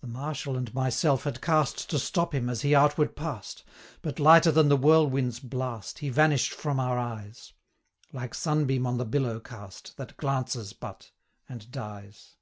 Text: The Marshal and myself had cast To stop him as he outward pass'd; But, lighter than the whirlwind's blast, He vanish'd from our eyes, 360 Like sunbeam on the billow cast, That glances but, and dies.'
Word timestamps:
The 0.00 0.06
Marshal 0.06 0.56
and 0.56 0.72
myself 0.72 1.24
had 1.24 1.42
cast 1.42 1.90
To 1.90 1.98
stop 1.98 2.34
him 2.34 2.48
as 2.48 2.62
he 2.62 2.74
outward 2.74 3.14
pass'd; 3.14 3.64
But, 4.00 4.18
lighter 4.18 4.50
than 4.50 4.70
the 4.70 4.78
whirlwind's 4.78 5.40
blast, 5.40 5.98
He 5.98 6.08
vanish'd 6.08 6.54
from 6.54 6.80
our 6.80 6.98
eyes, 6.98 7.52
360 8.12 8.16
Like 8.16 8.34
sunbeam 8.34 8.86
on 8.86 8.96
the 8.96 9.04
billow 9.04 9.40
cast, 9.40 9.98
That 9.98 10.16
glances 10.16 10.72
but, 10.72 11.10
and 11.50 11.70
dies.' 11.70 12.38